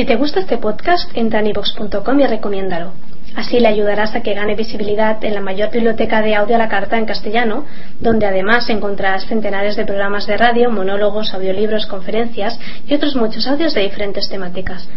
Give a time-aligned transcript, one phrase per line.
[0.00, 2.94] Si te gusta este podcast, entra en ivox.com y recomiéndalo.
[3.36, 6.70] Así le ayudarás a que gane visibilidad en la mayor biblioteca de audio a la
[6.70, 7.66] carta en castellano,
[8.00, 13.74] donde además encontrarás centenares de programas de radio, monólogos, audiolibros, conferencias y otros muchos audios
[13.74, 14.88] de diferentes temáticas.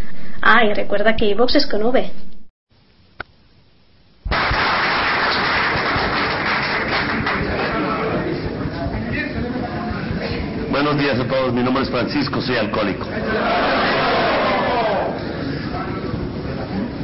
[0.41, 2.09] Ah, y recuerda que iVox es con V.
[10.71, 13.05] Buenos días a todos, mi nombre es Francisco, soy alcohólico.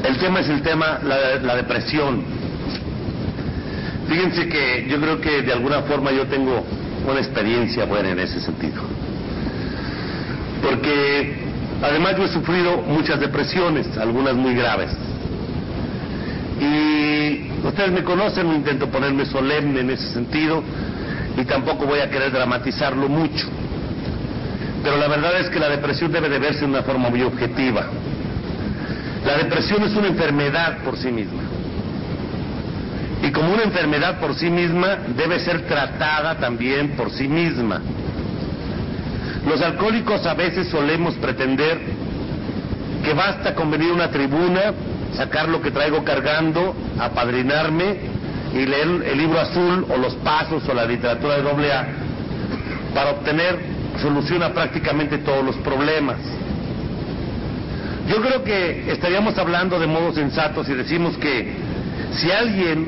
[0.03, 2.23] El tema es el tema, la, la depresión.
[4.07, 6.63] Fíjense que yo creo que de alguna forma yo tengo
[7.07, 8.81] una experiencia buena en ese sentido.
[10.61, 11.35] Porque
[11.81, 14.91] además yo he sufrido muchas depresiones, algunas muy graves.
[16.59, 20.61] Y ustedes me conocen, no intento ponerme solemne en ese sentido
[21.37, 23.47] y tampoco voy a querer dramatizarlo mucho.
[24.83, 27.87] Pero la verdad es que la depresión debe de verse de una forma muy objetiva.
[29.25, 31.43] La depresión es una enfermedad por sí misma.
[33.21, 37.81] Y como una enfermedad por sí misma, debe ser tratada también por sí misma.
[39.45, 41.79] Los alcohólicos a veces solemos pretender
[43.03, 44.73] que basta con venir a una tribuna,
[45.15, 47.97] sacar lo que traigo cargando, apadrinarme
[48.53, 51.87] y leer el libro azul o los pasos o la literatura de doble A
[52.93, 53.59] para obtener
[54.01, 56.17] solución a prácticamente todos los problemas.
[58.09, 61.53] Yo creo que estaríamos hablando de modo sensato si decimos que
[62.13, 62.87] si alguien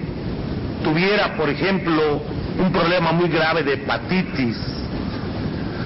[0.84, 2.24] tuviera, por ejemplo,
[2.58, 4.58] un problema muy grave de hepatitis,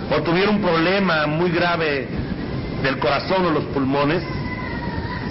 [0.10, 2.08] o tuviera un problema muy grave
[2.82, 4.24] del corazón o los pulmones,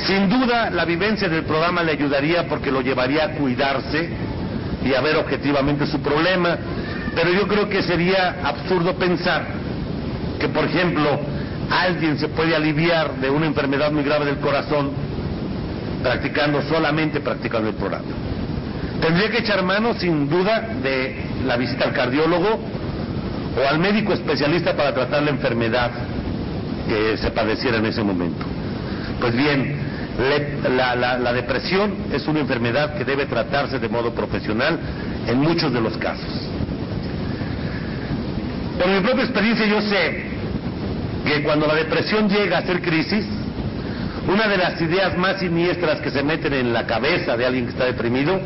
[0.07, 4.11] sin duda la vivencia del programa le ayudaría porque lo llevaría a cuidarse
[4.85, 6.59] y a ver objetivamente su problema.
[7.15, 9.47] Pero yo creo que sería absurdo pensar
[10.39, 11.21] que, por ejemplo,
[11.71, 14.93] alguien se puede aliviar de una enfermedad muy grave del corazón
[16.03, 18.05] practicando solamente practicando el programa.
[19.01, 22.61] Tendría que echar mano sin duda de la visita al cardiólogo
[23.57, 25.91] o al médico especialista para tratar la enfermedad
[26.89, 28.45] que se padeciera en ese momento.
[29.21, 29.77] Pues bien,
[30.77, 34.79] la, la, depresión es una enfermedad que debe tratarse de modo profesional
[35.27, 36.51] en muchos de los casos.
[38.79, 40.24] Por mi propia experiencia yo sé
[41.25, 43.25] que cuando la depresión llega a ser crisis,
[44.27, 47.73] una de las ideas más siniestras que se meten en la cabeza de alguien que
[47.73, 48.41] está deprimido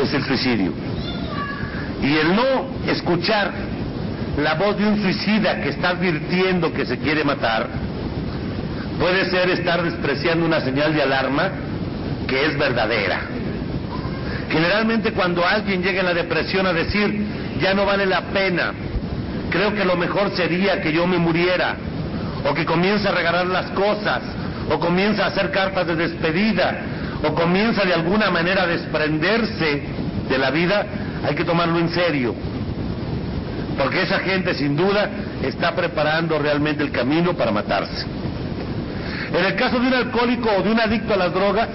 [0.00, 0.72] es el suicidio.
[2.02, 3.52] Y el no escuchar
[4.42, 7.68] la voz de un suicida que está advirtiendo que se quiere matar,
[8.98, 11.50] puede ser estar despreciando una señal de alarma
[12.26, 13.20] que es verdadera.
[14.50, 17.26] Generalmente cuando alguien llega en la depresión a decir,
[17.60, 18.72] ya no vale la pena,
[19.50, 21.76] creo que lo mejor sería que yo me muriera,
[22.44, 24.22] o que comienza a regalar las cosas,
[24.70, 26.78] o comienza a hacer cartas de despedida,
[27.22, 29.82] o comienza de alguna manera a desprenderse
[30.28, 30.86] de la vida,
[31.26, 32.34] hay que tomarlo en serio.
[33.76, 35.08] Porque esa gente sin duda
[35.42, 38.06] está preparando realmente el camino para matarse.
[39.32, 41.68] En el caso de un alcohólico o de un adicto a las drogas,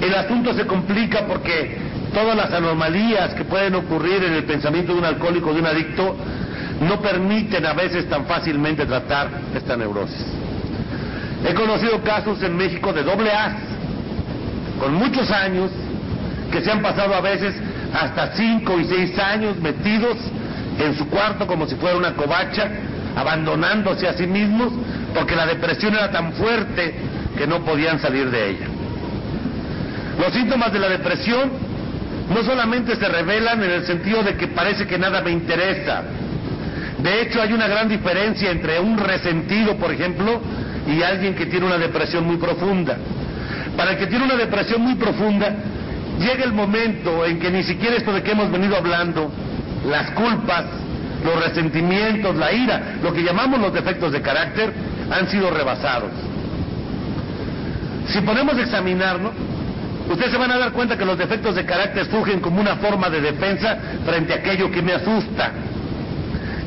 [0.00, 1.76] el asunto se complica porque
[2.14, 5.66] todas las anomalías que pueden ocurrir en el pensamiento de un alcohólico o de un
[5.66, 6.16] adicto
[6.80, 10.24] no permiten a veces tan fácilmente tratar esta neurosis.
[11.48, 13.56] He conocido casos en México de doble A,
[14.78, 15.70] con muchos años,
[16.52, 17.54] que se han pasado a veces
[17.92, 20.16] hasta cinco y seis años metidos
[20.78, 22.68] en su cuarto como si fuera una covacha,
[23.16, 24.72] abandonándose a sí mismos,
[25.14, 26.94] porque la depresión era tan fuerte
[27.36, 28.66] que no podían salir de ella.
[30.20, 31.50] Los síntomas de la depresión
[32.32, 36.02] no solamente se revelan en el sentido de que parece que nada me interesa,
[37.02, 40.40] de hecho hay una gran diferencia entre un resentido, por ejemplo,
[40.86, 42.96] y alguien que tiene una depresión muy profunda.
[43.76, 45.54] Para el que tiene una depresión muy profunda,
[46.18, 49.30] llega el momento en que ni siquiera esto de que hemos venido hablando,
[49.88, 50.64] las culpas,
[51.24, 54.72] los resentimientos, la ira, lo que llamamos los defectos de carácter,
[55.10, 56.10] han sido rebasados.
[58.08, 59.32] Si podemos examinarlo,
[60.10, 63.10] ustedes se van a dar cuenta que los defectos de carácter surgen como una forma
[63.10, 65.52] de defensa frente a aquello que me asusta.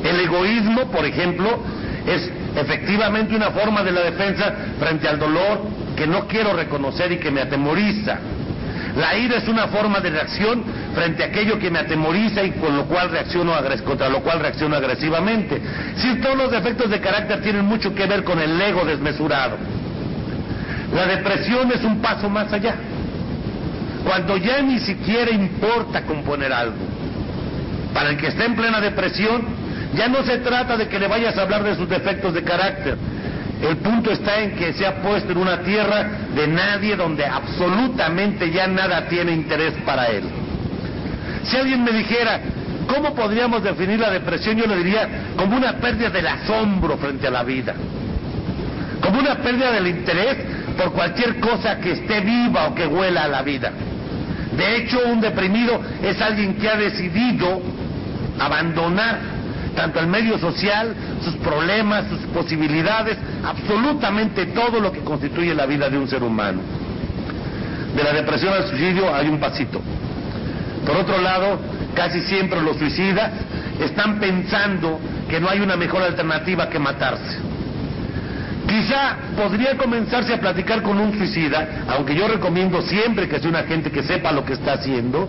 [0.04, 1.62] El egoísmo, por ejemplo,
[2.06, 5.62] es efectivamente una forma de la defensa frente al dolor
[5.96, 8.18] que no quiero reconocer y que me atemoriza.
[8.96, 10.64] La ira es una forma de reacción
[10.94, 13.52] frente a aquello que me atemoriza y con lo cual reacciono
[13.84, 15.62] contra lo cual reacciono agresivamente.
[15.96, 19.56] Si todos los defectos de carácter tienen mucho que ver con el ego desmesurado.
[20.94, 22.74] La depresión es un paso más allá.
[24.04, 26.76] Cuando ya ni siquiera importa componer algo.
[27.94, 29.61] Para el que está en plena depresión,
[29.94, 32.96] ya no se trata de que le vayas a hablar de sus defectos de carácter.
[33.62, 36.04] El punto está en que se ha puesto en una tierra
[36.34, 40.24] de nadie donde absolutamente ya nada tiene interés para él.
[41.44, 42.40] Si alguien me dijera,
[42.88, 44.56] ¿cómo podríamos definir la depresión?
[44.56, 47.74] Yo le diría como una pérdida del asombro frente a la vida,
[49.00, 50.38] como una pérdida del interés
[50.76, 53.70] por cualquier cosa que esté viva o que huela a la vida.
[54.56, 57.62] De hecho, un deprimido es alguien que ha decidido
[58.38, 59.31] abandonar
[59.74, 65.88] tanto el medio social, sus problemas, sus posibilidades, absolutamente todo lo que constituye la vida
[65.88, 66.60] de un ser humano.
[67.94, 69.80] De la depresión al suicidio hay un pasito.
[70.86, 71.58] Por otro lado,
[71.94, 73.30] casi siempre los suicidas
[73.80, 74.98] están pensando
[75.28, 77.38] que no hay una mejor alternativa que matarse.
[78.66, 83.64] Quizá podría comenzarse a platicar con un suicida, aunque yo recomiendo siempre que sea una
[83.64, 85.28] gente que sepa lo que está haciendo,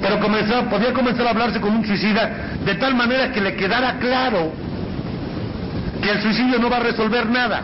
[0.00, 2.30] pero comenzó, podía comenzar a hablarse con un suicida
[2.64, 4.52] de tal manera que le quedara claro
[6.00, 7.62] que el suicidio no va a resolver nada,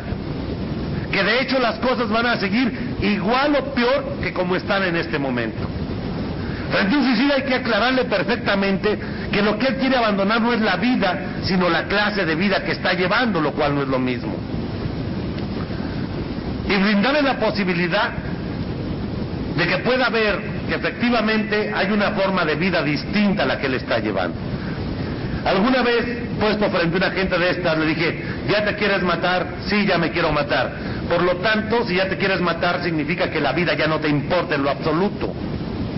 [1.13, 4.97] que de hecho las cosas van a seguir igual o peor que como están en
[4.97, 5.69] este momento.
[6.73, 8.99] Frente a un suicida hay que aclararle perfectamente
[9.31, 12.65] que lo que él quiere abandonar no es la vida, sino la clase de vida
[12.65, 14.35] que está llevando, lo cual no es lo mismo.
[16.69, 18.11] Y brindarle la posibilidad
[19.57, 23.67] de que pueda ver que efectivamente hay una forma de vida distinta a la que
[23.67, 24.37] él está llevando.
[25.45, 26.05] Alguna vez,
[26.41, 29.47] puesto frente a una gente de estas, le dije, ¿ya te quieres matar?
[29.67, 30.73] Sí, ya me quiero matar.
[31.09, 34.09] Por lo tanto, si ya te quieres matar, significa que la vida ya no te
[34.09, 35.35] importa en lo absoluto.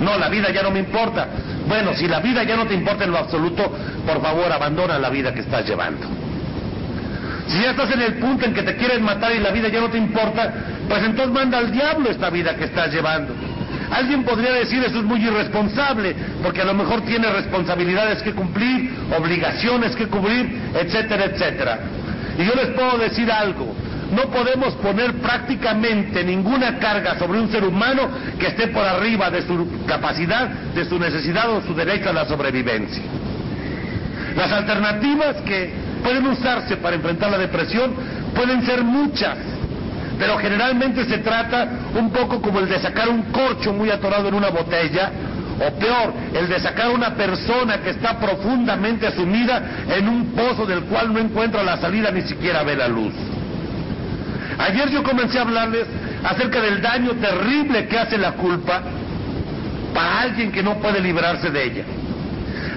[0.01, 1.29] No, la vida ya no me importa.
[1.69, 3.73] Bueno, si la vida ya no te importa en lo absoluto,
[4.05, 6.07] por favor, abandona la vida que estás llevando.
[7.47, 9.81] Si ya estás en el punto en que te quieres matar y la vida ya
[9.81, 10.53] no te importa,
[10.89, 13.33] pues entonces manda al diablo esta vida que estás llevando.
[13.91, 18.91] Alguien podría decir eso es muy irresponsable, porque a lo mejor tiene responsabilidades que cumplir,
[19.17, 21.79] obligaciones que cubrir, etcétera, etcétera.
[22.39, 23.75] Y yo les puedo decir algo,
[24.13, 29.43] no podemos poner prácticamente ninguna carga sobre un ser humano que esté por arriba de
[29.43, 33.03] su capacidad, de su necesidad o su derecho a la sobrevivencia.
[34.37, 35.71] Las alternativas que
[36.03, 37.95] pueden usarse para enfrentar la depresión
[38.35, 39.39] pueden ser muchas
[40.19, 44.35] pero generalmente se trata un poco como el de sacar un corcho muy atorado en
[44.35, 45.11] una botella,
[45.59, 50.83] o peor, el de sacar una persona que está profundamente sumida en un pozo del
[50.83, 53.15] cual no encuentra la salida ni siquiera ve la luz.
[54.59, 55.87] Ayer yo comencé a hablarles
[56.25, 58.83] acerca del daño terrible que hace la culpa
[59.95, 61.85] para alguien que no puede librarse de ella.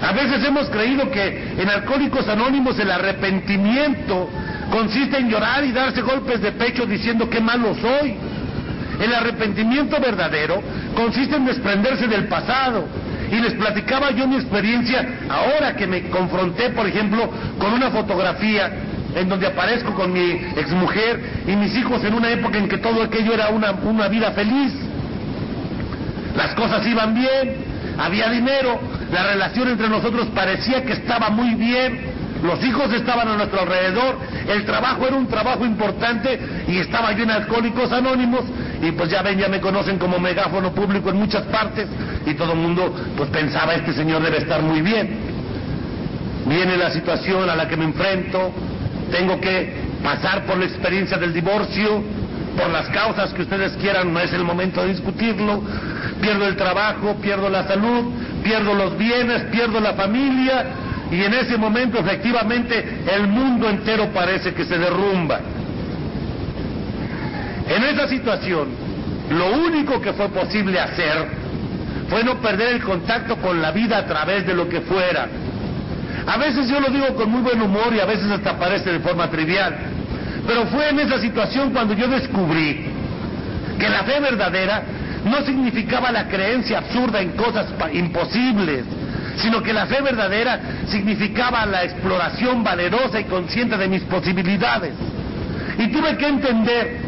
[0.02, 4.30] A veces hemos creído que en Alcohólicos Anónimos el arrepentimiento
[4.70, 8.14] consiste en llorar y darse golpes de pecho diciendo qué malo soy.
[9.00, 10.62] El arrepentimiento verdadero
[10.94, 12.86] consiste en desprenderse del pasado.
[13.30, 18.70] Y les platicaba yo mi experiencia ahora que me confronté, por ejemplo, con una fotografía
[19.14, 23.02] en donde aparezco con mi exmujer y mis hijos en una época en que todo
[23.02, 24.72] aquello era una, una vida feliz.
[26.36, 27.56] Las cosas iban bien,
[27.98, 28.80] había dinero,
[29.12, 32.00] la relación entre nosotros parecía que estaba muy bien,
[32.42, 34.16] los hijos estaban a nuestro alrededor,
[34.48, 36.38] el trabajo era un trabajo importante
[36.68, 38.42] y estaba yo en Alcohólicos Anónimos
[38.82, 41.86] y pues ya ven, ya me conocen como megáfono público en muchas partes
[42.24, 45.40] y todo el mundo pues pensaba este señor debe estar muy bien.
[46.46, 48.52] Viene la situación a la que me enfrento,
[49.10, 52.02] tengo que pasar por la experiencia del divorcio,
[52.56, 55.62] por las causas que ustedes quieran, no es el momento de discutirlo,
[56.20, 58.12] pierdo el trabajo, pierdo la salud,
[58.42, 60.64] pierdo los bienes, pierdo la familia,
[61.10, 65.40] y en ese momento efectivamente el mundo entero parece que se derrumba.
[67.68, 68.68] En esa situación,
[69.30, 71.26] lo único que fue posible hacer
[72.08, 75.28] fue no perder el contacto con la vida a través de lo que fuera.
[76.26, 79.00] A veces yo lo digo con muy buen humor y a veces hasta parece de
[79.00, 79.76] forma trivial,
[80.46, 82.86] pero fue en esa situación cuando yo descubrí
[83.78, 84.82] que la fe verdadera
[85.24, 88.84] no significaba la creencia absurda en cosas imposibles,
[89.40, 94.92] sino que la fe verdadera significaba la exploración valerosa y consciente de mis posibilidades.
[95.78, 96.98] Y tuve que entender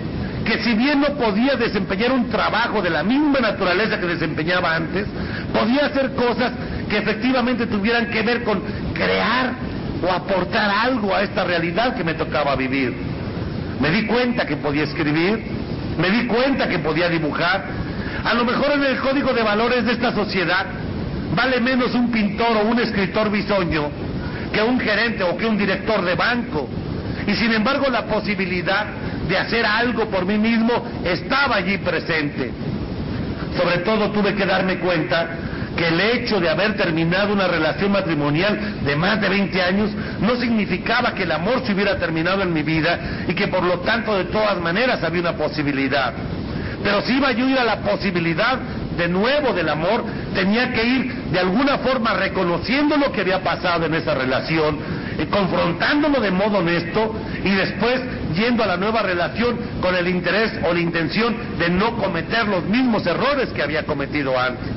[0.44, 5.06] que si bien no podía desempeñar un trabajo de la misma naturaleza que desempeñaba antes,
[5.52, 6.52] podía hacer cosas
[6.88, 8.62] que efectivamente tuvieran que ver con
[8.94, 9.52] crear
[10.02, 12.94] o aportar algo a esta realidad que me tocaba vivir.
[13.80, 15.44] Me di cuenta que podía escribir,
[15.98, 17.64] me di cuenta que podía dibujar.
[18.24, 20.66] A lo mejor en el código de valores de esta sociedad
[21.34, 23.90] Vale menos un pintor o un escritor bisoño
[24.52, 26.68] que un gerente o que un director de banco.
[27.26, 28.86] Y sin embargo la posibilidad
[29.28, 30.72] de hacer algo por mí mismo
[31.04, 32.50] estaba allí presente.
[33.56, 35.28] Sobre todo tuve que darme cuenta
[35.76, 40.36] que el hecho de haber terminado una relación matrimonial de más de 20 años no
[40.36, 44.16] significaba que el amor se hubiera terminado en mi vida y que por lo tanto
[44.16, 46.12] de todas maneras había una posibilidad.
[46.82, 48.58] Pero si iba yo a la posibilidad
[48.96, 53.86] de nuevo del amor, tenía que ir de alguna forma reconociendo lo que había pasado
[53.86, 54.78] en esa relación,
[55.18, 58.00] y confrontándolo de modo honesto y después
[58.34, 62.64] yendo a la nueva relación con el interés o la intención de no cometer los
[62.64, 64.68] mismos errores que había cometido antes.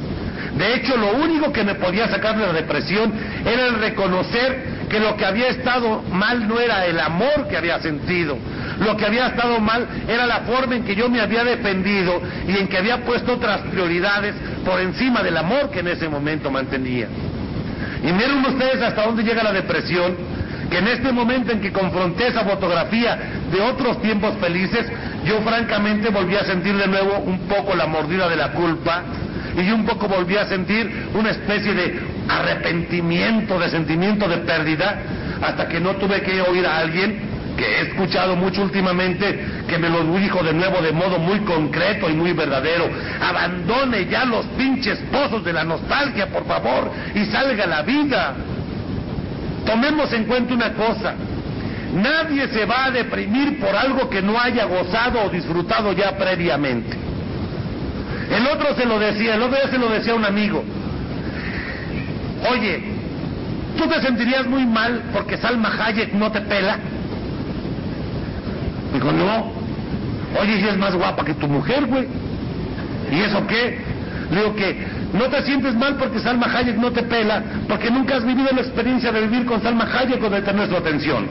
[0.57, 3.13] De hecho, lo único que me podía sacar de la depresión
[3.45, 7.79] era el reconocer que lo que había estado mal no era el amor que había
[7.79, 8.37] sentido.
[8.79, 12.57] Lo que había estado mal era la forma en que yo me había defendido y
[12.57, 17.07] en que había puesto otras prioridades por encima del amor que en ese momento mantenía.
[18.03, 20.15] Y miren ustedes hasta dónde llega la depresión,
[20.69, 23.17] que en este momento en que confronté esa fotografía
[23.51, 24.87] de otros tiempos felices,
[25.23, 29.03] yo francamente volví a sentir de nuevo un poco la mordida de la culpa
[29.57, 34.99] y un poco volví a sentir una especie de arrepentimiento, de sentimiento de pérdida,
[35.41, 37.24] hasta que no tuve que oír a alguien
[37.55, 42.09] que he escuchado mucho últimamente, que me lo dijo de nuevo de modo muy concreto
[42.09, 42.89] y muy verdadero.
[43.21, 48.35] Abandone ya los pinches pozos de la nostalgia, por favor, y salga la vida.
[49.65, 51.15] Tomemos en cuenta una cosa.
[51.93, 56.97] Nadie se va a deprimir por algo que no haya gozado o disfrutado ya previamente.
[58.29, 60.63] El otro se lo decía, el otro día se lo decía a un amigo.
[62.51, 62.83] Oye,
[63.77, 66.77] ¿tú te sentirías muy mal porque Salma Hayek no te pela?
[68.95, 69.51] Dijo, no.
[70.39, 72.07] Oye, si es más guapa que tu mujer, güey.
[73.11, 73.77] ¿Y eso qué?
[74.31, 78.15] Le digo que no te sientes mal porque Salma Hayek no te pela, porque nunca
[78.15, 81.27] has vivido la experiencia de vivir con Salma Hayek o de tener su atención.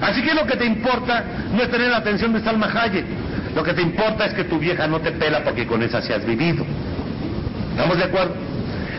[0.00, 3.04] Así que lo que te importa no es tener la atención de Salma Hayek,
[3.56, 6.14] lo que te importa es que tu vieja no te pela porque con esa se
[6.14, 6.64] has vivido.
[7.72, 8.34] ¿Estamos de acuerdo?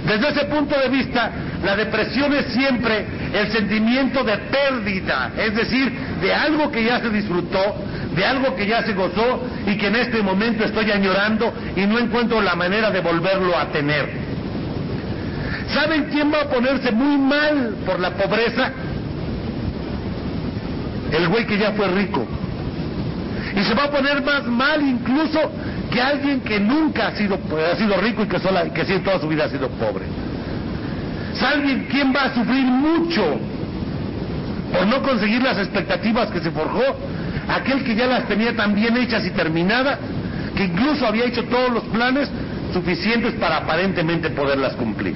[0.05, 1.31] Desde ese punto de vista,
[1.63, 7.09] la depresión es siempre el sentimiento de pérdida, es decir, de algo que ya se
[7.09, 7.75] disfrutó,
[8.15, 11.99] de algo que ya se gozó y que en este momento estoy añorando y no
[11.99, 14.09] encuentro la manera de volverlo a tener.
[15.73, 18.71] ¿Saben quién va a ponerse muy mal por la pobreza?
[21.11, 22.25] El güey que ya fue rico.
[23.55, 25.39] Y se va a poner más mal incluso
[25.91, 27.37] que alguien que nunca ha sido,
[27.71, 30.05] ha sido rico y que, sola, que sí, toda su vida ha sido pobre.
[31.39, 33.39] ¿Saben quién va a sufrir mucho
[34.73, 36.83] por no conseguir las expectativas que se forjó?
[37.47, 39.97] Aquel que ya las tenía tan bien hechas y terminadas,
[40.55, 42.29] que incluso había hecho todos los planes
[42.73, 45.15] suficientes para aparentemente poderlas cumplir.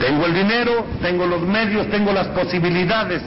[0.00, 3.22] Tengo el dinero, tengo los medios, tengo las posibilidades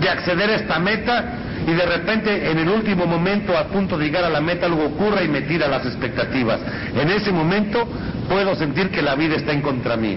[0.00, 1.24] de acceder a esta meta
[1.66, 4.86] y de repente en el último momento a punto de llegar a la meta algo
[4.86, 6.60] ocurre y me tira las expectativas.
[6.94, 7.86] En ese momento
[8.28, 10.16] puedo sentir que la vida está en contra mí.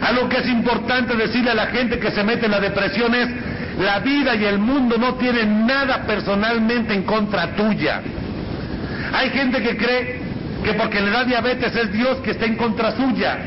[0.00, 3.28] Algo que es importante decirle a la gente que se mete en la depresión es,
[3.78, 8.00] la vida y el mundo no tienen nada personalmente en contra tuya.
[9.12, 10.20] Hay gente que cree
[10.64, 13.38] que porque le da diabetes es Dios que está en contra suya.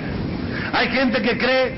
[0.74, 1.74] Hay gente que cree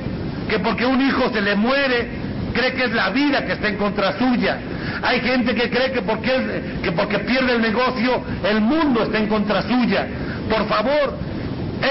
[0.48, 2.10] que porque un hijo se le muere,
[2.53, 4.60] cree que es la vida que está en contra suya.
[5.01, 9.27] Hay gente que cree que porque, que porque pierde el negocio, el mundo está en
[9.27, 10.08] contra suya.
[10.50, 11.18] Por favor,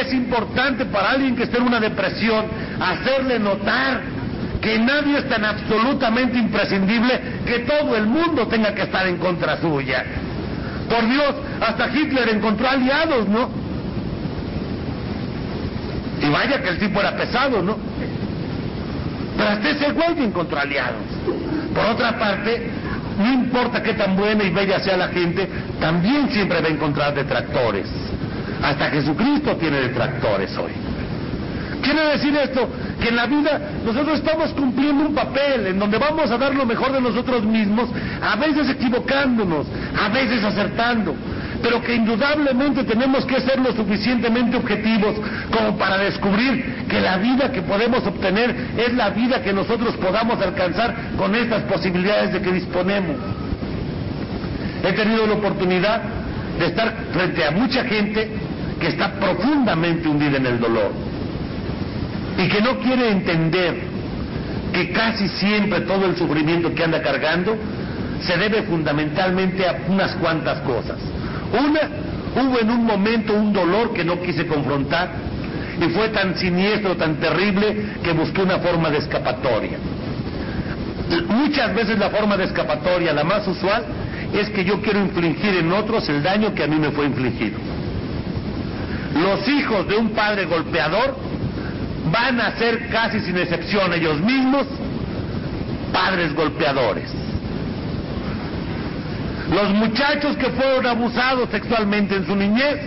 [0.01, 2.47] es importante para alguien que esté en una depresión
[2.91, 4.01] hacerle notar
[4.61, 9.61] que nadie es tan absolutamente imprescindible que todo el mundo tenga que estar en contra
[9.61, 10.05] suya.
[10.89, 13.49] Por Dios, hasta Hitler encontró aliados, ¿no?
[16.23, 17.77] Y vaya que el tipo era pesado, ¿no?
[19.37, 21.03] Pero hasta ese güey encontró aliados.
[21.75, 22.71] Por otra parte,
[23.19, 25.49] no importa qué tan buena y bella sea la gente,
[25.81, 27.89] también siempre va a encontrar detractores.
[28.63, 30.92] Hasta Jesucristo tiene detractores hoy.
[31.83, 32.69] Quiere decir esto,
[33.01, 36.65] que en la vida nosotros estamos cumpliendo un papel en donde vamos a dar lo
[36.65, 37.91] mejor de nosotros mismos,
[38.23, 39.67] a veces equivocándonos,
[40.01, 41.13] a veces acertando,
[41.61, 45.17] pero que indudablemente tenemos que ser lo suficientemente objetivos
[45.51, 50.41] como para descubrir que la vida que podemos obtener es la vida que nosotros podamos
[50.41, 53.17] alcanzar con estas posibilidades de que disponemos.
[54.85, 56.01] He tenido la oportunidad
[56.61, 58.31] de estar frente a mucha gente
[58.79, 61.12] que está profundamente hundida en el dolor
[62.43, 63.75] y que no quiere entender
[64.73, 67.57] que casi siempre todo el sufrimiento que anda cargando
[68.21, 70.97] se debe fundamentalmente a unas cuantas cosas.
[71.53, 75.11] Una, hubo en un momento un dolor que no quise confrontar
[75.81, 79.79] y fue tan siniestro, tan terrible, que busqué una forma de escapatoria.
[81.29, 83.85] Muchas veces la forma de escapatoria, la más usual,
[84.33, 87.59] es que yo quiero infligir en otros el daño que a mí me fue infligido.
[89.15, 91.32] Los hijos de un padre golpeador
[92.11, 94.67] van a ser casi sin excepción ellos mismos
[95.93, 97.11] padres golpeadores.
[99.53, 102.81] Los muchachos que fueron abusados sexualmente en su niñez,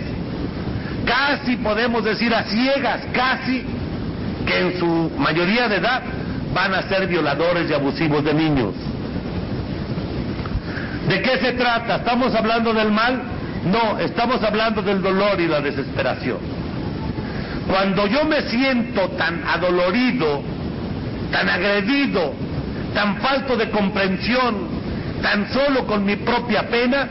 [1.04, 3.64] casi podemos decir a ciegas, casi,
[4.44, 6.02] que en su mayoría de edad
[6.52, 8.74] van a ser violadores y abusivos de niños.
[11.08, 11.96] ¿De qué se trata?
[11.96, 13.22] ¿Estamos hablando del mal?
[13.64, 16.55] No, estamos hablando del dolor y la desesperación.
[17.68, 20.42] Cuando yo me siento tan adolorido,
[21.32, 22.34] tan agredido,
[22.94, 24.68] tan falto de comprensión,
[25.20, 27.08] tan solo con mi propia pena,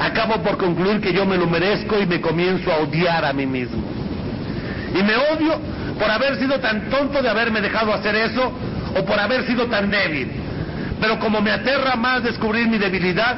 [0.00, 3.46] acabo por concluir que yo me lo merezco y me comienzo a odiar a mí
[3.46, 3.82] mismo.
[4.98, 5.60] Y me odio
[5.98, 8.52] por haber sido tan tonto de haberme dejado hacer eso
[8.96, 10.30] o por haber sido tan débil.
[11.00, 13.36] Pero como me aterra más descubrir mi debilidad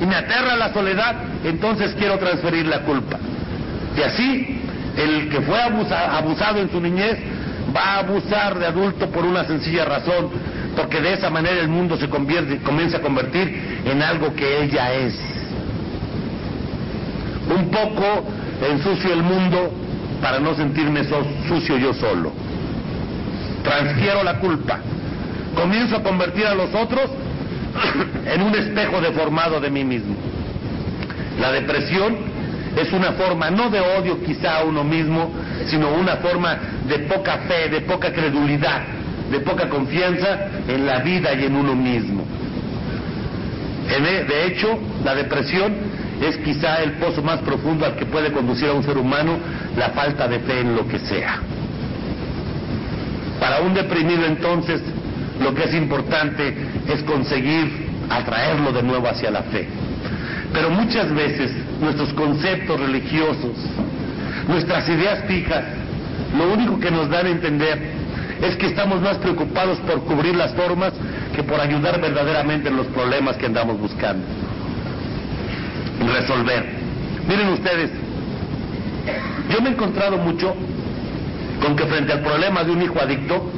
[0.00, 1.14] y me aterra la soledad,
[1.44, 3.18] entonces quiero transferir la culpa.
[3.96, 4.59] Y así,
[4.96, 7.18] el que fue abusado en su niñez
[7.74, 10.30] va a abusar de adulto por una sencilla razón,
[10.76, 14.70] porque de esa manera el mundo se convierte, comienza a convertir en algo que él
[14.70, 15.14] ya es.
[17.56, 18.24] Un poco
[18.70, 19.72] ensucio el mundo
[20.20, 21.02] para no sentirme
[21.48, 22.32] sucio yo solo.
[23.62, 24.80] Transfiero la culpa
[25.54, 27.10] comienzo a convertir a los otros
[28.26, 30.14] en un espejo deformado de mí mismo.
[31.40, 32.16] La depresión
[32.76, 35.30] es una forma no de odio quizá a uno mismo,
[35.66, 38.82] sino una forma de poca fe, de poca credulidad,
[39.30, 42.24] de poca confianza en la vida y en uno mismo.
[43.88, 45.74] E, de hecho, la depresión
[46.22, 49.38] es quizá el pozo más profundo al que puede conducir a un ser humano
[49.76, 51.40] la falta de fe en lo que sea.
[53.40, 54.82] Para un deprimido entonces,
[55.40, 56.54] lo que es importante
[56.88, 59.66] es conseguir atraerlo de nuevo hacia la fe.
[60.52, 61.50] Pero muchas veces
[61.80, 63.56] nuestros conceptos religiosos,
[64.48, 65.64] nuestras ideas fijas,
[66.36, 67.78] lo único que nos dan a entender
[68.42, 70.92] es que estamos más preocupados por cubrir las formas
[71.34, 74.24] que por ayudar verdaderamente en los problemas que andamos buscando.
[76.00, 76.64] Resolver.
[77.28, 77.90] Miren ustedes,
[79.50, 80.54] yo me he encontrado mucho
[81.60, 83.50] con que frente al problema de un hijo adicto,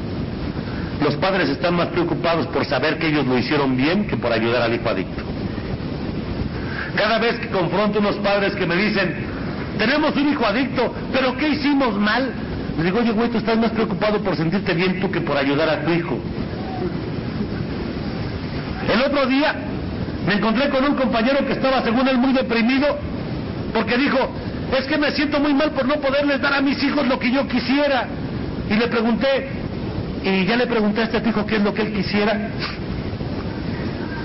[1.03, 4.63] los padres están más preocupados por saber que ellos lo hicieron bien que por ayudar
[4.63, 5.32] al hijo adicto.
[6.97, 9.15] Cada vez que confronto unos padres que me dicen,
[9.79, 12.31] tenemos un hijo adicto, pero ¿qué hicimos mal?
[12.77, 15.69] Les digo, oye, güey, tú estás más preocupado por sentirte bien tú que por ayudar
[15.69, 16.19] a tu hijo.
[18.93, 19.55] El otro día
[20.27, 22.99] me encontré con un compañero que estaba, según él, muy deprimido,
[23.73, 24.19] porque dijo,
[24.79, 27.31] es que me siento muy mal por no poderles dar a mis hijos lo que
[27.31, 28.07] yo quisiera.
[28.71, 29.49] Y le pregunté,
[30.25, 32.51] y ya le preguntaste a tu hijo qué es lo que él quisiera.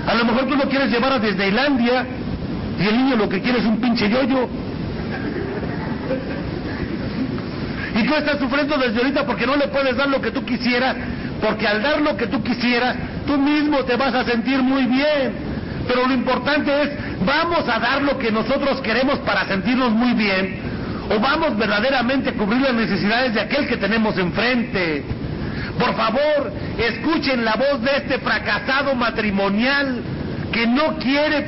[0.06, 2.06] A lo mejor tú lo quieres llevar a Disneylandia
[2.78, 4.48] y el niño lo que quiere es un pinche yoyo.
[7.94, 10.94] Y tú estás sufriendo desde ahorita porque no le puedes dar lo que tú quisieras,
[11.40, 15.32] porque al dar lo que tú quisieras, tú mismo te vas a sentir muy bien.
[15.88, 16.90] Pero lo importante es,
[17.24, 20.60] ¿vamos a dar lo que nosotros queremos para sentirnos muy bien?
[21.10, 25.02] ¿O vamos verdaderamente a cubrir las necesidades de aquel que tenemos enfrente?
[25.78, 30.02] Por favor, escuchen la voz de este fracasado matrimonial
[30.58, 31.46] que no quiere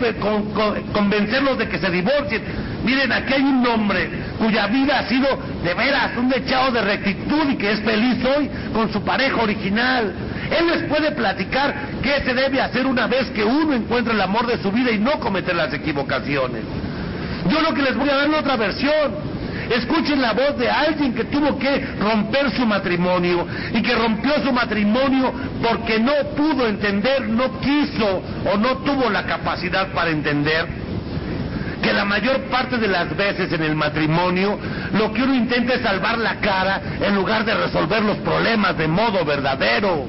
[0.92, 2.42] convencerlos de que se divorcien.
[2.84, 5.26] Miren, aquí hay un hombre cuya vida ha sido
[5.64, 10.14] de veras un dechado de rectitud y que es feliz hoy con su pareja original.
[10.56, 14.46] Él les puede platicar qué se debe hacer una vez que uno encuentra el amor
[14.46, 16.62] de su vida y no cometer las equivocaciones.
[17.50, 19.29] Yo lo que les voy a dar es otra versión.
[19.70, 24.52] Escuchen la voz de alguien que tuvo que romper su matrimonio y que rompió su
[24.52, 28.20] matrimonio porque no pudo entender, no quiso
[28.52, 30.66] o no tuvo la capacidad para entender
[31.80, 34.58] que la mayor parte de las veces en el matrimonio
[34.92, 38.88] lo que uno intenta es salvar la cara en lugar de resolver los problemas de
[38.88, 40.04] modo verdadero.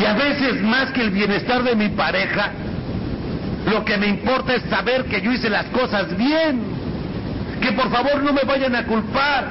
[0.00, 2.50] Y a veces más que el bienestar de mi pareja,
[3.66, 6.60] lo que me importa es saber que yo hice las cosas bien.
[7.60, 9.48] Que por favor no me vayan a culpar,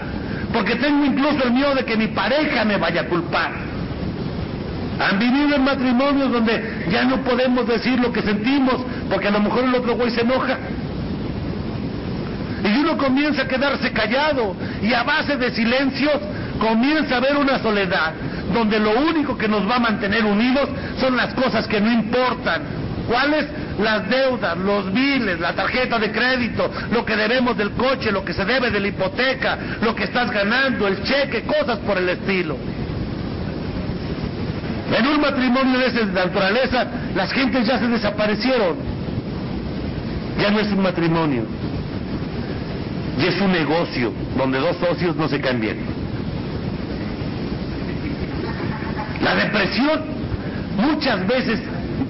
[0.52, 3.52] porque tengo incluso el miedo de que mi pareja me vaya a culpar.
[5.00, 8.78] Han vivido en matrimonios donde ya no podemos decir lo que sentimos,
[9.10, 10.58] porque a lo mejor el otro güey se enoja.
[12.64, 16.20] Y uno comienza a quedarse callado y a base de silencios
[16.60, 18.14] comienza a haber una soledad
[18.54, 20.68] donde lo único que nos va a mantener unidos
[21.00, 22.89] son las cosas que no importan.
[23.10, 23.48] ¿Cuáles?
[23.80, 28.34] las deudas, los biles, la tarjeta de crédito, lo que debemos del coche, lo que
[28.34, 32.58] se debe de la hipoteca, lo que estás ganando, el cheque, cosas por el estilo.
[34.98, 38.78] En un matrimonio de esa naturaleza, las gentes ya se desaparecieron.
[40.40, 41.44] Ya no es un matrimonio.
[43.18, 45.80] y es un negocio donde dos socios no se caen bien.
[49.22, 50.02] La depresión
[50.78, 51.60] muchas veces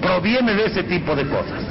[0.00, 1.62] proviene de ese tipo de cosas.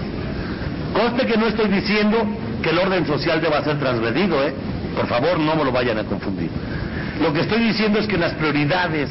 [0.93, 2.17] Conste que no estoy diciendo
[2.61, 4.53] que el orden social deba ser transgredido, ¿eh?
[4.95, 6.49] Por favor, no me lo vayan a confundir.
[7.21, 9.09] Lo que estoy diciendo es que las prioridades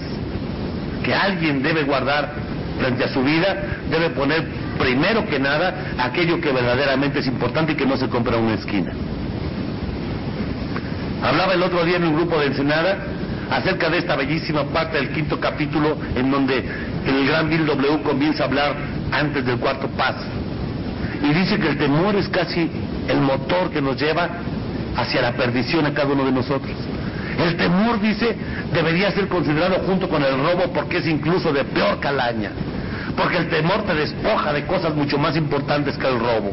[1.04, 2.32] que alguien debe guardar
[2.78, 3.56] frente a su vida
[3.90, 4.44] debe poner
[4.78, 8.54] primero que nada aquello que verdaderamente es importante y que no se compra en una
[8.54, 8.92] esquina.
[11.22, 12.98] Hablaba el otro día en un grupo de Ensenada
[13.50, 16.64] acerca de esta bellísima parte del quinto capítulo en donde
[17.06, 18.76] el gran Bill W comienza a hablar
[19.12, 20.26] antes del cuarto paso.
[21.22, 22.70] Y dice que el temor es casi
[23.08, 24.28] el motor que nos lleva
[24.96, 26.76] hacia la perdición a cada uno de nosotros.
[27.38, 28.36] El temor, dice,
[28.72, 32.50] debería ser considerado junto con el robo porque es incluso de peor calaña.
[33.16, 36.52] Porque el temor te despoja de cosas mucho más importantes que el robo.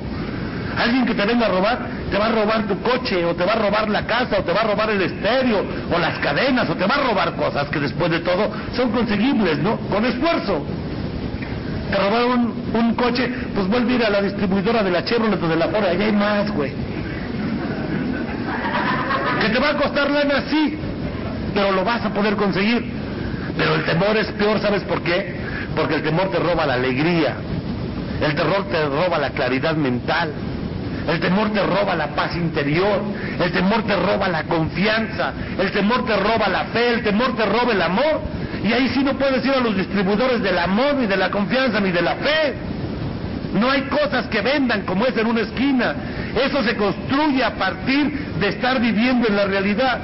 [0.78, 1.80] Alguien que te venga a robar,
[2.12, 4.52] te va a robar tu coche, o te va a robar la casa, o te
[4.52, 7.80] va a robar el estéreo, o las cadenas, o te va a robar cosas que
[7.80, 9.78] después de todo son conseguibles, ¿no?
[9.90, 10.66] Con esfuerzo.
[11.90, 15.48] Te robaron un, coche, pues vuelve a ir a la distribuidora de la Chevrolet o
[15.48, 16.72] de la Ford, allá hay más, güey.
[19.42, 20.78] Que te va a costar lana, sí,
[21.54, 22.92] pero lo vas a poder conseguir.
[23.58, 25.36] Pero el temor es peor, ¿sabes por qué?
[25.76, 27.36] Porque el temor te roba la alegría,
[28.22, 30.32] el terror te roba la claridad mental,
[31.08, 33.02] el temor te roba la paz interior,
[33.40, 37.46] el temor te roba la confianza, el temor te roba la fe, el temor te
[37.46, 38.22] roba el amor.
[38.66, 41.80] Y ahí sí no puedes ir a los distribuidores del amor, ni de la confianza,
[41.80, 42.56] ni de la fe.
[43.54, 45.94] No hay cosas que vendan como es en una esquina.
[46.44, 50.00] Eso se construye a partir de estar viviendo en la realidad.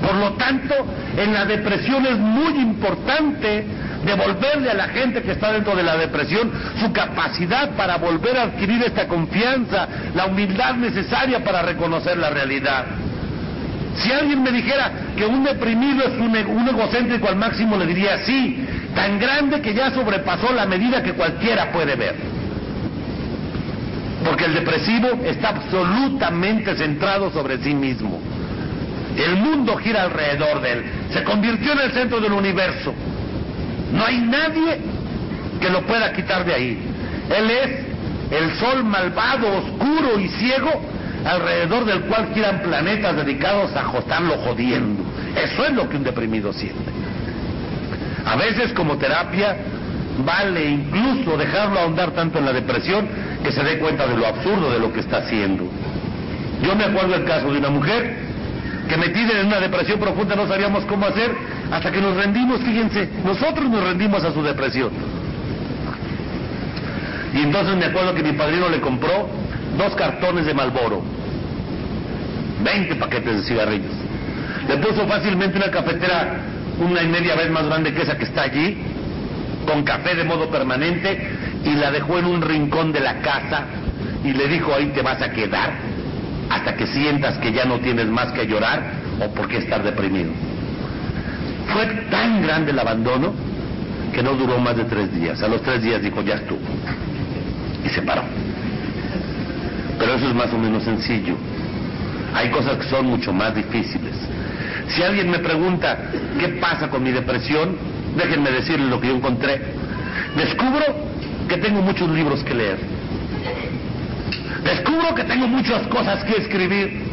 [0.00, 0.74] Por lo tanto,
[1.18, 3.66] en la depresión es muy importante
[4.06, 8.42] devolverle a la gente que está dentro de la depresión su capacidad para volver a
[8.44, 12.86] adquirir esta confianza, la humildad necesaria para reconocer la realidad.
[13.96, 18.66] Si alguien me dijera que un deprimido es un, egocéntrico al máximo, le diría sí,
[18.94, 22.16] tan grande que ya sobrepasó la medida que cualquiera puede ver.
[24.24, 28.20] Porque el depresivo está absolutamente centrado sobre sí mismo.
[29.16, 30.84] El mundo gira alrededor de él.
[31.12, 32.92] Se convirtió en el centro del universo.
[33.92, 34.78] No hay nadie
[35.60, 36.78] que lo pueda quitar de ahí.
[37.30, 37.70] Él es
[38.32, 40.93] el sol malvado, oscuro y ciego
[41.24, 45.02] alrededor del cual giran planetas dedicados a estarlo jodiendo.
[45.36, 46.92] Eso es lo que un deprimido siente.
[48.26, 49.56] A veces como terapia
[50.24, 53.08] vale incluso dejarlo ahondar tanto en la depresión
[53.42, 55.64] que se dé cuenta de lo absurdo de lo que está haciendo.
[56.62, 58.16] Yo me acuerdo el caso de una mujer
[58.88, 61.34] que metida en una depresión profunda no sabíamos cómo hacer
[61.70, 64.90] hasta que nos rendimos, fíjense, nosotros nos rendimos a su depresión.
[67.34, 69.28] Y entonces me acuerdo que mi padrino le compró
[69.76, 71.02] dos cartones de Malboro,
[72.62, 73.92] 20 paquetes de cigarrillos.
[74.68, 76.40] Le puso fácilmente una cafetera
[76.78, 78.76] una y media vez más grande que esa que está allí,
[79.66, 81.28] con café de modo permanente,
[81.64, 83.64] y la dejó en un rincón de la casa
[84.24, 85.72] y le dijo ahí te vas a quedar
[86.50, 88.82] hasta que sientas que ya no tienes más que llorar
[89.20, 90.30] o por qué estar deprimido.
[91.72, 93.32] Fue tan grande el abandono
[94.12, 95.42] que no duró más de tres días.
[95.42, 96.60] A los tres días dijo, ya estuvo.
[97.84, 98.22] Y se paró.
[99.98, 101.36] Pero eso es más o menos sencillo.
[102.34, 104.16] Hay cosas que son mucho más difíciles.
[104.88, 105.96] Si alguien me pregunta
[106.38, 107.76] qué pasa con mi depresión,
[108.16, 109.62] déjenme decirles lo que yo encontré.
[110.36, 110.84] Descubro
[111.48, 112.78] que tengo muchos libros que leer.
[114.64, 117.04] Descubro que tengo muchas cosas que escribir.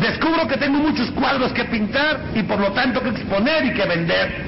[0.00, 3.84] Descubro que tengo muchos cuadros que pintar y por lo tanto que exponer y que
[3.84, 4.44] vender.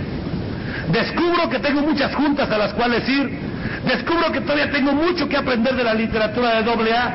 [0.92, 3.38] Descubro que tengo muchas juntas a las cuales ir.
[3.84, 7.14] Descubro que todavía tengo mucho que aprender de la literatura de doble A.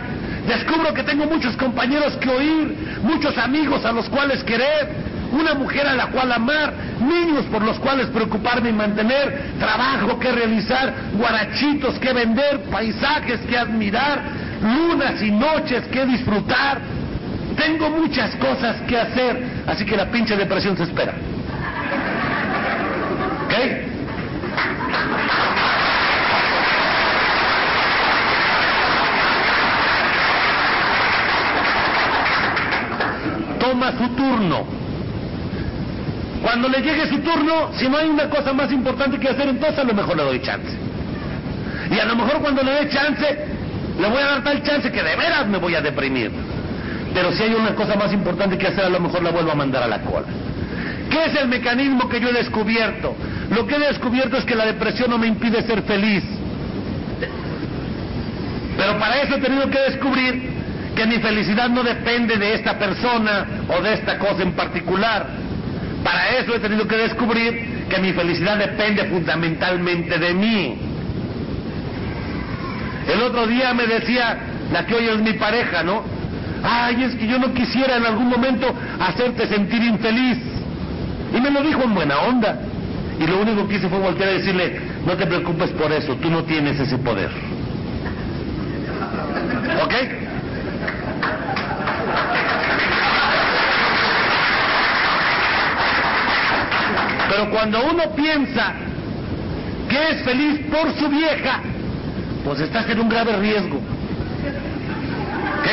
[0.50, 4.90] Descubro que tengo muchos compañeros que oír, muchos amigos a los cuales querer,
[5.32, 10.32] una mujer a la cual amar, niños por los cuales preocuparme y mantener, trabajo que
[10.32, 14.24] realizar, guarachitos que vender, paisajes que admirar,
[14.64, 16.80] lunas y noches que disfrutar.
[17.56, 21.14] Tengo muchas cosas que hacer, así que la pinche depresión se espera.
[23.46, 23.89] ¿Ok?
[33.70, 34.66] Toma su turno.
[36.42, 39.78] Cuando le llegue su turno, si no hay una cosa más importante que hacer, entonces
[39.78, 40.76] a lo mejor le doy chance.
[41.92, 43.46] Y a lo mejor cuando le dé chance,
[44.00, 46.32] le voy a dar tal chance que de veras me voy a deprimir.
[47.14, 49.56] Pero si hay una cosa más importante que hacer, a lo mejor la vuelvo a
[49.56, 50.26] mandar a la cola.
[51.12, 53.16] ¿Qué es el mecanismo que yo he descubierto?
[53.52, 56.24] Lo que he descubierto es que la depresión no me impide ser feliz.
[58.76, 60.50] Pero para eso he tenido que descubrir
[60.96, 65.28] que mi felicidad no depende de esta persona o de esta cosa en particular.
[66.04, 70.78] Para eso he tenido que descubrir que mi felicidad depende fundamentalmente de mí.
[73.08, 74.38] El otro día me decía
[74.72, 76.04] la que hoy es mi pareja, ¿no?
[76.64, 80.38] Ay, es que yo no quisiera en algún momento hacerte sentir infeliz.
[81.36, 82.60] Y me lo dijo en buena onda.
[83.20, 86.30] Y lo único que hice fue voltear a decirle, no te preocupes por eso, tú
[86.30, 87.30] no tienes ese poder.
[89.84, 89.94] ¿Ok?
[97.40, 98.74] Pero cuando uno piensa
[99.88, 101.62] que es feliz por su vieja,
[102.44, 103.78] pues estás en un grave riesgo.
[103.78, 105.68] ¿Ok?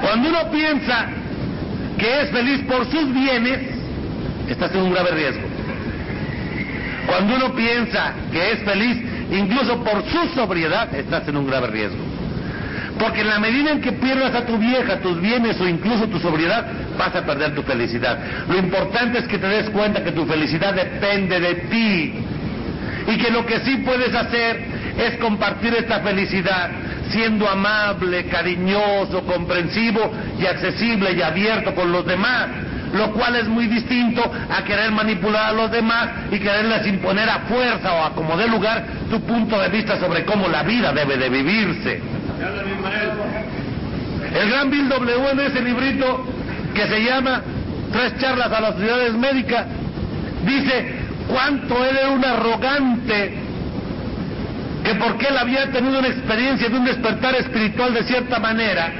[0.00, 1.06] Cuando uno piensa
[1.98, 3.58] que es feliz por sus bienes,
[4.48, 5.48] estás en un grave riesgo.
[7.08, 8.96] Cuando uno piensa que es feliz
[9.32, 12.04] incluso por su sobriedad, estás en un grave riesgo.
[12.96, 16.20] Porque en la medida en que pierdas a tu vieja, tus bienes o incluso tu
[16.20, 16.64] sobriedad,
[16.96, 18.18] vas a perder tu felicidad.
[18.48, 22.14] Lo importante es que te des cuenta que tu felicidad depende de ti.
[23.08, 24.60] Y que lo que sí puedes hacer
[24.96, 26.70] es compartir esta felicidad
[27.12, 32.48] siendo amable, cariñoso, comprensivo y accesible y abierto con los demás,
[32.94, 37.40] lo cual es muy distinto a querer manipular a los demás y quererles imponer a
[37.40, 41.16] fuerza o a como dé lugar tu punto de vista sobre cómo la vida debe
[41.16, 42.00] de vivirse.
[44.34, 46.26] El gran Bill W en ese librito
[46.74, 47.42] que se llama
[47.92, 49.66] Tres charlas a las ciudades médicas
[50.46, 50.94] dice
[51.28, 53.34] cuánto él era un arrogante
[54.82, 58.92] que porque él había tenido una experiencia de un despertar espiritual de cierta manera,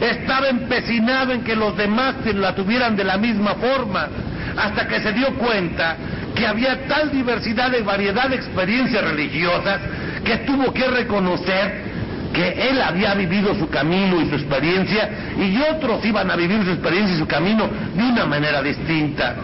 [0.00, 4.08] estaba empecinado en que los demás la tuvieran de la misma forma,
[4.56, 5.96] hasta que se dio cuenta
[6.36, 9.80] que había tal diversidad de variedad de experiencias religiosas
[10.24, 11.97] que tuvo que reconocer
[12.32, 16.70] que él había vivido su camino y su experiencia y otros iban a vivir su
[16.70, 19.34] experiencia y su camino de una manera distinta.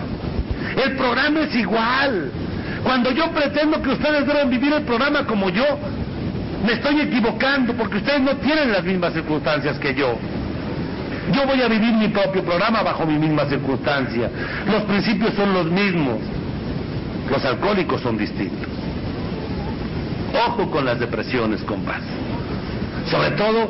[0.85, 2.31] El programa es igual.
[2.83, 5.65] Cuando yo pretendo que ustedes deben vivir el programa como yo,
[6.65, 10.19] me estoy equivocando porque ustedes no tienen las mismas circunstancias que yo.
[11.33, 14.31] Yo voy a vivir mi propio programa bajo mi misma circunstancia.
[14.67, 16.19] Los principios son los mismos.
[17.31, 18.69] Los alcohólicos son distintos.
[20.47, 22.03] Ojo con las depresiones, compás.
[23.11, 23.69] Sobre todo,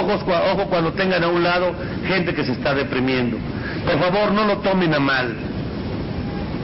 [0.00, 1.74] ojos, ojo cuando tengan a un lado
[2.06, 3.36] gente que se está deprimiendo.
[3.84, 5.34] Por favor, no lo tomen a mal.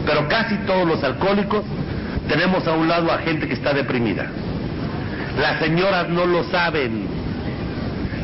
[0.06, 1.64] Pero casi todos los alcohólicos
[2.28, 4.26] tenemos a un lado a gente que está deprimida.
[5.40, 7.06] Las señoras no lo saben.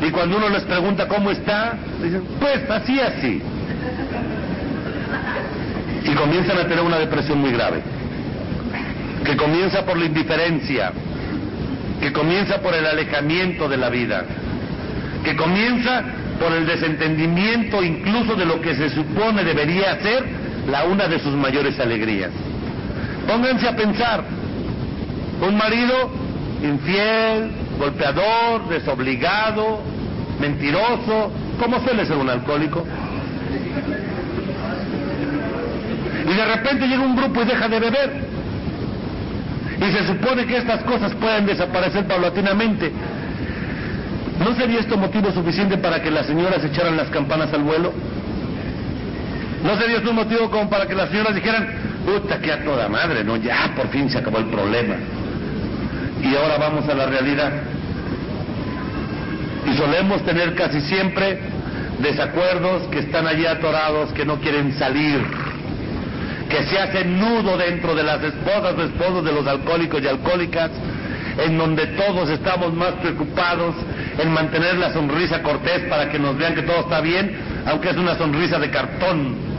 [0.01, 3.41] Y cuando uno les pregunta cómo está, dicen, pues así, así.
[6.03, 7.81] Y comienzan a tener una depresión muy grave,
[9.25, 10.93] que comienza por la indiferencia,
[11.99, 14.25] que comienza por el alejamiento de la vida,
[15.23, 16.03] que comienza
[16.39, 20.23] por el desentendimiento incluso de lo que se supone debería ser
[20.69, 22.31] la una de sus mayores alegrías.
[23.27, 24.23] Pónganse a pensar,
[25.41, 26.09] un marido
[26.63, 29.81] infiel, golpeador, desobligado,
[30.39, 32.85] mentiroso, ¿cómo suele ser un alcohólico?
[36.29, 38.28] Y de repente llega un grupo y deja de beber.
[39.81, 42.91] Y se supone que estas cosas pueden desaparecer paulatinamente.
[44.39, 47.93] ¿No sería esto motivo suficiente para que las señoras echaran las campanas al vuelo?
[49.63, 51.67] ¿No sería esto un motivo como para que las señoras dijeran,
[52.05, 54.95] puta, que a toda madre, no, ya por fin se acabó el problema?
[56.23, 57.51] Y ahora vamos a la realidad.
[59.65, 61.39] Y solemos tener casi siempre
[61.99, 65.21] desacuerdos que están allí atorados, que no quieren salir
[66.49, 70.71] que se hace nudo dentro de las esposas o esposos de los alcohólicos y alcohólicas,
[71.37, 73.75] en donde todos estamos más preocupados
[74.17, 77.97] en mantener la sonrisa cortés para que nos vean que todo está bien, aunque es
[77.97, 79.49] una sonrisa de cartón.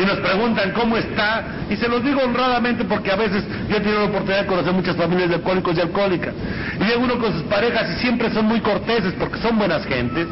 [0.00, 3.80] Y nos preguntan cómo está, y se los digo honradamente porque a veces yo he
[3.80, 6.34] tenido la oportunidad de conocer muchas familias de alcohólicos y alcohólicas.
[6.80, 10.28] Y llega uno con sus parejas y siempre son muy corteses porque son buenas gentes.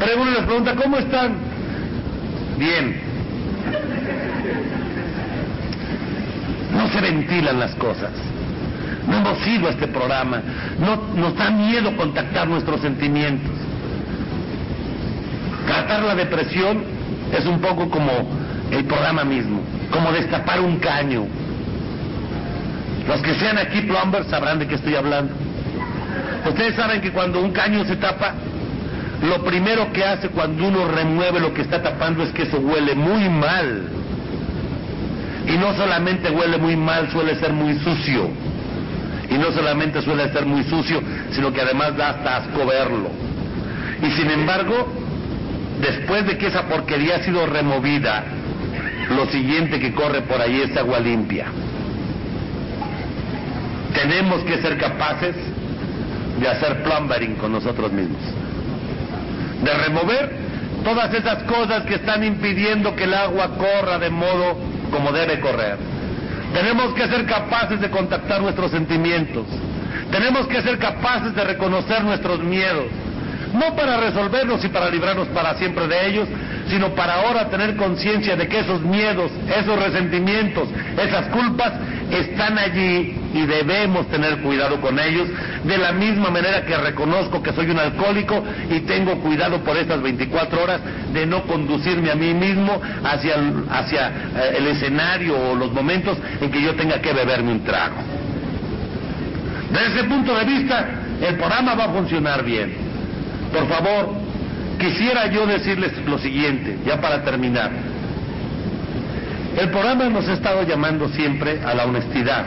[0.00, 1.36] Pero uno les pregunta, ¿cómo están?
[2.58, 3.03] Bien.
[6.84, 8.10] No se ventilan las cosas.
[9.08, 10.42] No hemos ido a este programa.
[10.78, 13.52] No, nos da miedo contactar nuestros sentimientos.
[15.66, 16.84] Tratar la depresión
[17.32, 18.12] es un poco como
[18.70, 21.26] el programa mismo, como destapar un caño.
[23.08, 25.32] Los que sean aquí plumbers sabrán de qué estoy hablando.
[26.46, 28.34] Ustedes saben que cuando un caño se tapa,
[29.22, 32.94] lo primero que hace cuando uno remueve lo que está tapando es que eso huele
[32.94, 33.93] muy mal.
[35.46, 38.30] Y no solamente huele muy mal, suele ser muy sucio.
[39.30, 41.02] Y no solamente suele ser muy sucio,
[41.32, 43.10] sino que además da hasta asco verlo.
[44.02, 44.88] Y sin embargo,
[45.80, 48.24] después de que esa porquería ha sido removida,
[49.10, 51.46] lo siguiente que corre por ahí es agua limpia.
[53.94, 55.36] Tenemos que ser capaces
[56.40, 58.20] de hacer plumbering con nosotros mismos.
[59.62, 60.36] De remover
[60.84, 65.76] todas esas cosas que están impidiendo que el agua corra de modo como debe correr.
[66.52, 69.44] Tenemos que ser capaces de contactar nuestros sentimientos.
[70.12, 72.86] Tenemos que ser capaces de reconocer nuestros miedos
[73.54, 76.28] no para resolverlos y para librarnos para siempre de ellos,
[76.68, 80.68] sino para ahora tener conciencia de que esos miedos, esos resentimientos,
[81.00, 81.72] esas culpas
[82.10, 85.28] están allí y debemos tener cuidado con ellos,
[85.64, 90.00] de la misma manera que reconozco que soy un alcohólico y tengo cuidado por estas
[90.00, 90.80] 24 horas
[91.12, 96.16] de no conducirme a mí mismo hacia el, hacia eh, el escenario o los momentos
[96.40, 97.96] en que yo tenga que beberme un trago.
[99.70, 100.86] Desde ese punto de vista,
[101.20, 102.72] el programa va a funcionar bien.
[103.52, 104.14] Por favor,
[104.78, 107.72] quisiera yo decirles lo siguiente, ya para terminar.
[109.56, 112.44] El programa nos ha estado llamando siempre a la honestidad,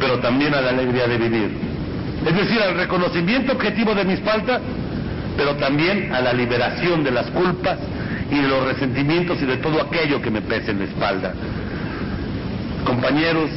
[0.00, 1.50] pero también a la alegría de vivir.
[2.26, 4.60] Es decir, al reconocimiento objetivo de mis faltas,
[5.36, 7.78] pero también a la liberación de las culpas
[8.30, 11.32] y de los resentimientos y de todo aquello que me pese en la espalda.
[12.84, 13.50] Compañeros,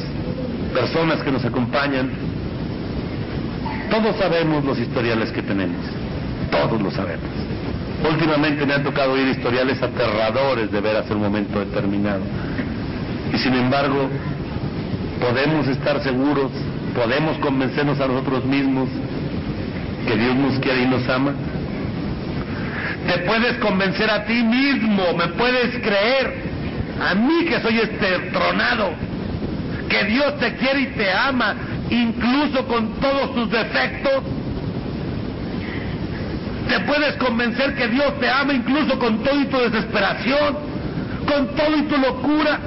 [0.72, 2.10] personas que nos acompañan,
[3.90, 5.84] todos sabemos los historiales que tenemos.
[6.50, 7.28] Todos lo sabemos.
[8.10, 12.22] Últimamente me han tocado oír historiales aterradores de ver hace un momento determinado.
[13.32, 14.08] Y sin embargo,
[15.22, 16.50] podemos estar seguros,
[16.94, 18.88] podemos convencernos a nosotros mismos
[20.06, 21.32] que Dios nos quiere y nos ama.
[23.06, 26.42] Te puedes convencer a ti mismo, me puedes creer,
[27.00, 28.90] a mí que soy este tronado,
[29.88, 31.54] que Dios te quiere y te ama,
[31.88, 34.24] incluso con todos tus defectos
[36.68, 40.56] te puedes convencer que Dios te ama incluso con todo y tu desesperación,
[41.26, 42.60] con todo y tu locura,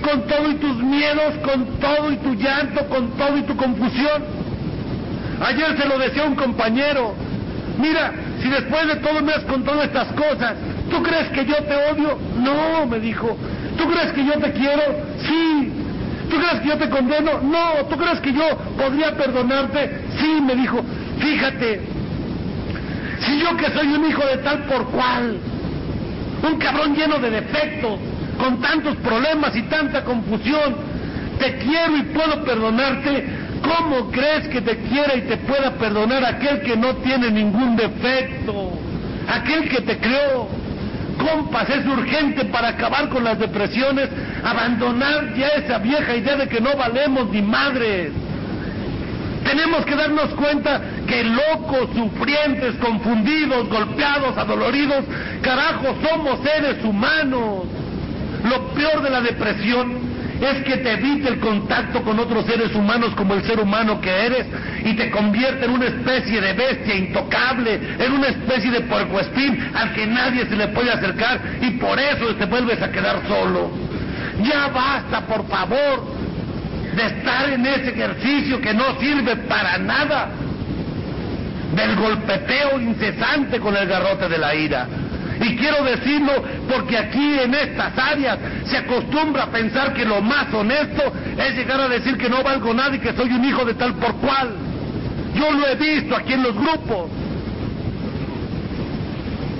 [0.00, 4.24] con todo y tus miedos, con todo y tu llanto, con todo y tu confusión.
[5.42, 7.14] Ayer se lo decía un compañero,
[7.78, 10.54] mira, si después de todo me has contado estas cosas,
[10.90, 12.18] ¿tú crees que yo te odio?
[12.38, 13.36] No, me dijo.
[13.76, 14.82] ¿Tú crees que yo te quiero?
[15.26, 15.72] Sí.
[16.30, 17.40] ¿Tú crees que yo te condeno?
[17.42, 17.86] No.
[17.88, 20.02] ¿Tú crees que yo podría perdonarte?
[20.18, 20.82] Sí, me dijo.
[21.18, 21.80] Fíjate,
[23.20, 25.38] si yo que soy un hijo de tal por cual,
[26.42, 27.98] un cabrón lleno de defectos,
[28.40, 30.76] con tantos problemas y tanta confusión,
[31.38, 33.26] te quiero y puedo perdonarte,
[33.62, 38.72] ¿cómo crees que te quiera y te pueda perdonar aquel que no tiene ningún defecto?
[39.28, 40.48] Aquel que te creó.
[41.18, 44.08] Compas, es urgente para acabar con las depresiones,
[44.42, 48.12] abandonar ya esa vieja idea de que no valemos ni madres.
[49.44, 55.04] Tenemos que darnos cuenta que locos, sufrientes, confundidos, golpeados, adoloridos,
[55.42, 57.64] carajo, somos seres humanos.
[58.44, 63.10] Lo peor de la depresión es que te evite el contacto con otros seres humanos
[63.14, 64.46] como el ser humano que eres
[64.84, 69.92] y te convierte en una especie de bestia intocable, en una especie de puercoespín al
[69.92, 73.70] que nadie se le puede acercar y por eso te vuelves a quedar solo.
[74.42, 76.14] Ya basta, por favor
[76.96, 80.30] de estar en ese ejercicio que no sirve para nada,
[81.74, 84.88] del golpeteo incesante con el garrote de la ira.
[85.40, 86.32] Y quiero decirlo
[86.68, 91.80] porque aquí en estas áreas se acostumbra a pensar que lo más honesto es llegar
[91.80, 94.50] a decir que no valgo nada y que soy un hijo de tal por cual.
[95.34, 97.10] Yo lo he visto aquí en los grupos.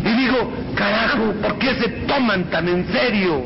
[0.04, 3.42] Y digo, carajo, ¿por qué se toman tan en serio?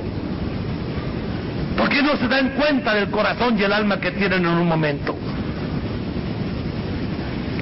[1.77, 4.67] ¿Por qué no se dan cuenta del corazón y el alma que tienen en un
[4.67, 5.17] momento?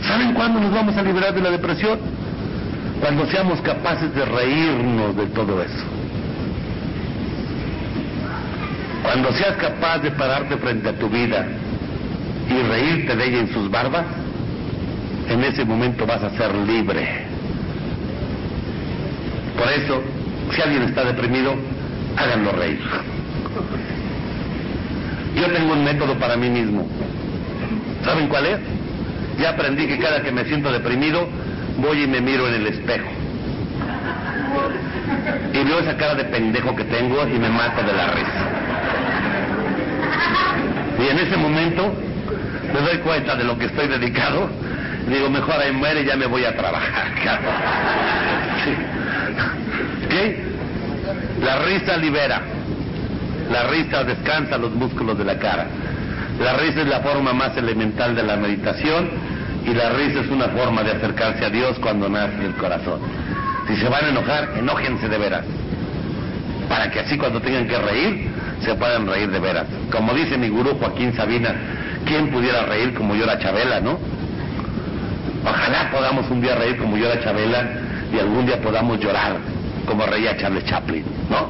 [0.03, 2.12] ¿Saben cuándo nos vamos a liberar de la depresión?
[3.03, 5.85] Cuando seamos capaces de reírnos de todo eso.
[9.03, 11.45] Cuando seas capaz de pararte frente a tu vida
[12.49, 14.05] y reírte de ella en sus barbas,
[15.29, 17.27] en ese momento vas a ser libre.
[19.59, 20.01] Por eso,
[20.53, 21.57] si alguien está deprimido,
[22.17, 22.81] háganlo reír.
[25.35, 26.87] Yo tengo un método para mí mismo.
[28.05, 28.61] ¿Saben cuál es?
[29.41, 31.27] Ya aprendí que cada que me siento deprimido,
[31.79, 33.11] voy y me miro en el espejo.
[35.53, 38.49] Y veo esa cara de pendejo que tengo y me mato de la risa.
[40.99, 41.95] Y en ese momento
[42.73, 44.49] me doy cuenta de lo que estoy dedicado.
[45.09, 47.07] Digo, mejor ahí muere y ya me voy a trabajar.
[50.09, 50.45] ¿Qué?
[51.43, 52.41] La risa libera.
[53.51, 55.67] La risa descansa los músculos de la cara.
[56.41, 59.32] La risa es la forma más elemental de la meditación
[59.65, 63.01] y la risa es una forma de acercarse a Dios cuando nace el corazón.
[63.69, 65.45] Si se van a enojar, enójense de veras.
[66.69, 69.67] Para que así cuando tengan que reír, se puedan reír de veras.
[69.91, 71.55] Como dice mi gurú Joaquín Sabina,
[72.07, 73.99] ¿quién pudiera reír como yo la Chabela, no?
[75.45, 77.69] Ojalá podamos un día reír como yo la Chabela
[78.13, 79.37] y algún día podamos llorar
[79.87, 81.49] como reía Charles Chaplin, ¿no?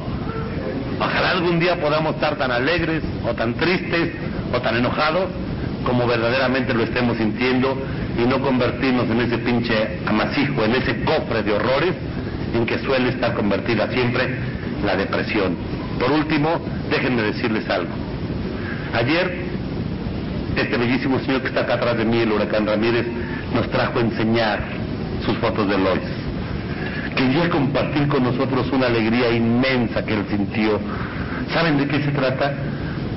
[0.99, 4.11] Ojalá algún día podamos estar tan alegres o tan tristes
[4.53, 5.29] o tan enojados
[5.83, 7.77] como verdaderamente lo estemos sintiendo
[8.17, 11.93] y no convertirnos en ese pinche amasijo, en ese cofre de horrores
[12.53, 14.37] en que suele estar convertida siempre
[14.85, 15.55] la depresión.
[15.99, 17.91] Por último, déjenme decirles algo.
[18.93, 19.43] Ayer,
[20.55, 23.07] este bellísimo señor que está acá atrás de mí, el huracán Ramírez,
[23.53, 24.59] nos trajo a enseñar
[25.25, 26.01] sus fotos de Lois.
[27.15, 30.79] Quería compartir con nosotros una alegría inmensa que él sintió.
[31.53, 32.53] ¿Saben de qué se trata?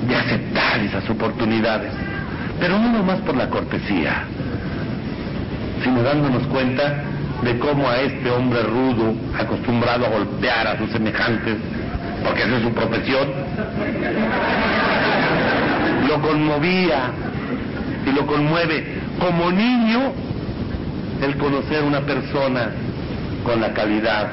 [0.07, 1.91] De aceptar esas oportunidades.
[2.59, 4.23] Pero no nomás por la cortesía,
[5.83, 7.03] sino dándonos cuenta
[7.43, 11.57] de cómo a este hombre rudo, acostumbrado a golpear a sus semejantes,
[12.23, 13.27] porque esa es su profesión,
[16.07, 17.11] lo conmovía
[18.05, 20.13] y lo conmueve como niño
[21.21, 22.69] el conocer una persona
[23.43, 24.29] con la calidad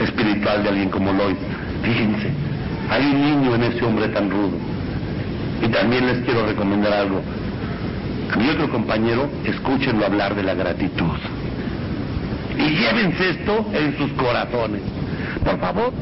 [0.00, 1.36] espiritual de alguien como Lois.
[1.82, 2.30] Fíjense,
[2.90, 4.73] hay un niño en ese hombre tan rudo.
[5.62, 7.22] Y también les quiero recomendar algo.
[8.32, 11.18] A mi otro compañero, escúchenlo hablar de la gratitud.
[12.56, 14.82] Y llévense esto en sus corazones.
[15.44, 15.92] Por favor,